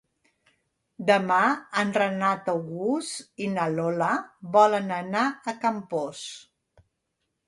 [1.09, 1.41] Demà
[1.81, 4.07] en Renat August i na Lola
[4.55, 6.23] volen anar a Campos.